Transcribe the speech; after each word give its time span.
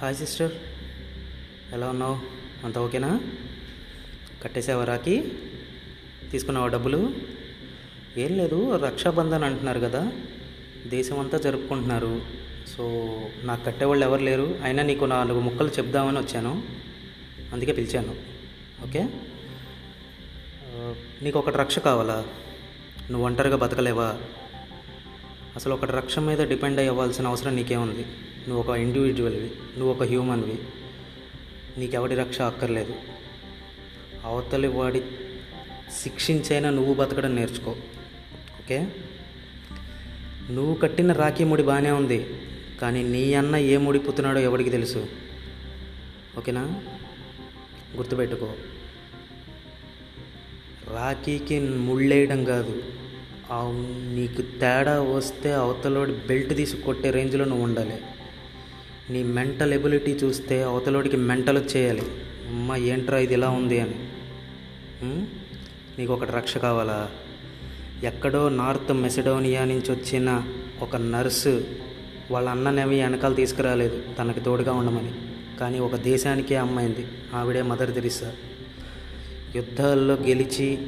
Hi 0.00 0.16
sister. 0.16 0.52
ఎలా 1.72 1.88
ఉన్నావు? 1.88 2.18
అంత 2.64 2.78
ఓకేనా? 2.78 3.20
కట్టేసావా 4.42 4.84
రాకి 4.84 5.32
తీసుకున్నావా 6.30 6.68
డబ్బులు? 6.68 7.14
ఏం 8.16 8.36
లేదు 8.36 8.76
రక్షాబంధన్ 8.76 9.44
అంటున్నారు 9.44 9.80
కదా. 9.80 10.12
దేశం 10.86 11.20
అంతా 11.20 11.38
జరుపుకుంటున్నారు. 11.38 12.22
సో 12.76 13.14
నాకు 13.42 13.64
కట్టేవాళ్ళు 13.64 14.06
ఎవరు 14.06 14.22
లేరు. 14.22 14.58
అయినా 14.62 14.82
నీకు 14.82 15.04
నాలుగు 15.04 15.40
ముక్కలు 15.40 15.68
చెప్దామని 15.68 16.18
వచ్చాను. 16.18 16.62
అందుకే 17.52 17.72
పిలిచాను. 17.72 18.16
ఓకే? 18.86 19.08
నీకు 21.22 21.38
ఒకటి 21.38 21.56
రక్ష 21.56 21.78
కావాలా? 21.78 22.24
నువ్వు 23.10 23.26
ఒంటరిగా 23.26 23.56
బతకలేవా? 23.56 24.18
అసలు 25.56 25.74
ఒకటి 25.74 25.92
రక్ష 25.92 26.18
మీద 26.18 26.48
డిపెండ్ 26.48 26.78
అయ్యవలసిన 26.78 27.26
అవసరం 27.26 27.56
నీకేముంది? 27.56 28.06
నువ్వు 28.48 28.70
ఒక 28.70 28.76
ఇండివిజువల్వి 28.76 29.50
నువ్వు 29.78 29.90
ఒక 29.90 30.02
హ్యూమన్వి 30.02 30.58
నీకెవడి 31.78 32.14
రక్ష 32.14 32.40
అక్కర్లేదు. 32.40 32.94
అవతలి 34.24 34.68
వాడి 34.68 35.02
శిక్షించైనా 36.02 36.70
నువ్వు 36.70 36.94
బతకడం 36.94 37.36
నేర్చుకో. 37.36 37.70
ఓకే? 38.60 38.86
నువ్వు 40.50 40.74
కట్టిన 40.74 41.12
రాఖీ 41.12 41.44
ముడి 41.44 41.62
బాగానే 41.62 41.90
ఉంది 41.90 42.26
కానీ 42.80 43.02
నీ 43.02 43.34
అన్న 43.34 43.56
ఏ 43.56 43.76
ముడి 43.76 43.98
పుత్తున్నాడో 43.98 44.40
ఎవడికి 44.40 44.70
తెలుసు? 44.70 45.06
ఓకేనా? 46.38 46.82
గుర్తుపెట్టుకో. 47.96 48.52
రాఖీకి 50.94 51.60
ముళ్ళేయడం 51.60 52.44
కాదు 52.44 52.82
ఆ 53.50 53.60
నీకు 54.14 54.42
తేడా 54.42 55.02
వస్తే 55.02 55.52
అవతలోడి 55.52 56.12
బెల్ట్ 56.12 56.56
తీసి 56.56 56.76
కొట్టే 56.76 57.10
రేంజ్లో 57.10 57.44
నువ్వు 57.44 57.64
ఉండాలి. 57.64 58.00
నీ 59.10 59.22
మెంటల్ 59.22 59.72
ఎబిలిటీ 59.72 60.10
చూస్తే 60.10 60.62
అవతలోడికి 60.62 61.16
మెంటల్ 61.16 61.58
వచ్చేయాలి. 61.58 62.02
అమ్మ 62.48 62.76
ఏంట్రా 62.76 63.18
ఇది 63.18 63.34
ఇలా 63.34 63.48
ఉంది 63.48 63.80
అని. 63.80 63.94
నీకు 65.98 66.12
ఒకటి 66.12 66.32
రక్ష 66.32 66.56
కావాలా? 66.56 67.10
ఎక్కడో 68.04 68.48
నార్త్ 68.48 68.92
మెసిడోనియా 68.92 69.64
నుంచి 69.64 69.92
వచ్చిన 69.92 70.42
ఒక 70.82 70.96
నర్సు 70.96 71.64
వాళ్ళ 72.30 72.48
అన్ననేమి 72.48 73.02
వెనకాల 73.02 73.34
తీసుకురాలేదు. 73.34 74.02
తనకి 74.18 74.40
తోడుగా 74.40 74.72
ఉండమని. 74.72 75.12
కానీ 75.60 75.78
ఒక 75.78 75.96
దేశానికే 75.96 76.56
అమ్మాయింది 76.56 77.06
ఆవిడే 77.34 77.62
మదర్ 77.62 77.94
తెరిసా. 77.94 78.32
యుద్ధాల్లో 79.56 80.14
గెలిచి 80.14 80.78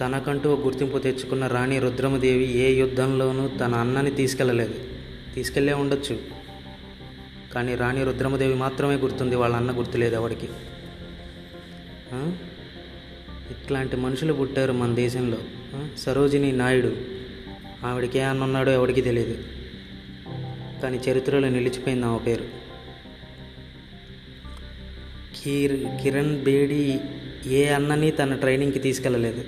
తనకంటూ 0.00 0.54
గుర్తింపు 0.54 0.98
తెచ్చుకున్న 0.98 1.46
రాణి 1.46 1.78
రుద్రమదేవి 1.78 2.58
ఏ 2.58 2.72
యుద్ధంలోనూ 2.72 3.48
తన 3.48 3.74
అన్నని 3.74 4.10
తీసుకెళ్ళలేదు 4.10 4.74
తీసుకెళ్ళే 5.34 5.72
ఉండొచ్చు. 5.72 6.39
కానీ 7.54 7.74
రాణి 7.74 8.04
రుద్రమదేవి 8.04 8.54
మాత్రమే 8.54 8.94
గుర్తుంది 8.94 9.36
వాళ్ళ 9.36 9.56
అన్న 9.56 9.78
గుర్తులేదు 9.78 10.14
ఎవడికి. 10.14 10.48
ఇట్లాంటి 13.50 13.96
మనుషులు 13.96 14.32
పుట్టారు 14.32 14.72
మన 14.72 14.94
దేశంలో. 14.94 15.38
సరోజిని 15.98 16.52
నాయుడు. 16.52 16.96
ఆవిడకి 17.84 18.18
ఏ 18.18 18.22
అన్న 18.22 18.42
ఉన్నాడో 18.42 18.72
ఎవడికి 18.72 19.00
తెలియదు 19.00 19.36
కానీ 20.82 21.00
చరిత్రలో 21.10 21.48
నిలిచిపోయింది 21.48 22.06
ఆమె 22.06 22.18
పేరు. 22.18 22.44
కిర్ 25.42 26.02
కిరణ్ 26.02 26.44
బేడి 26.44 27.00
ఏ 27.46 27.66
అన్నని 27.68 28.10
తన 28.10 28.34
ట్రైనింగ్కి 28.34 28.78
తీసుకెళ్ళలేదు 28.78 29.44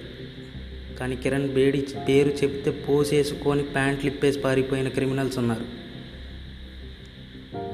కానీ 0.99 1.17
కిరణ్ 1.17 1.49
బేడి 1.49 1.87
పేరు 2.09 2.29
చెప్తే 2.29 2.71
పోసేసుకొని 2.71 3.63
ప్యాంట్లు 3.63 4.11
ఇప్పేసి 4.11 4.41
పారిపోయిన 4.41 4.89
క్రిమినల్స్ 4.89 5.39
ఉన్నారు. 5.39 5.82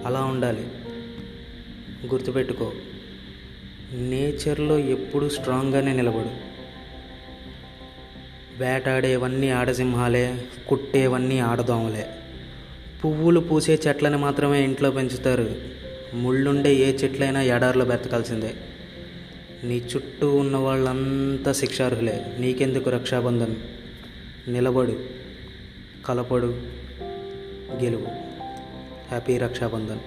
అలా 0.06 0.24
ఉండాలి. 0.24 0.66
గుర్తుపెట్టుకో 2.06 2.72
నేచర్లో 3.92 4.78
ఎప్పుడూ 4.78 5.28
స్ట్రాంగ్గానే 5.28 5.92
నిలబడు. 5.92 6.48
వేటాడేవన్నీ 8.58 9.50
ఆడసింహాలే 9.50 10.44
కుట్టేవన్నీ 10.68 11.38
ఆడదోమలే. 11.38 12.06
పువ్వులు 13.05 13.40
పూసే 13.40 13.80
చెట్లని 13.88 14.17
మాత్రమే 14.17 14.64
ఇంట్లో 14.64 14.90
పెంచుతారు. 14.90 15.55
ముళ్ళుండే 16.14 16.74
ఏ 16.74 16.92
చెట్లైనా 16.92 17.42
ఎడారిలో 17.42 17.84
బ్రతకాల్సిందే 17.84 18.55
నీ 19.64 19.78
చుట్టూ 19.78 20.36
ఉన్న 20.36 20.56
వాళ్ళంతా 20.56 21.52
శిక్షార్హులే 21.52 22.36
నీకెందుకు 22.38 22.90
రక్షాబంధన్? 22.90 23.56
నిలబడు 24.48 24.98
కలపడు 26.06 26.62
గెలువు. 27.83 28.37
హ్యాపీ 29.08 29.36
రక్షాబంధన్. 29.39 30.02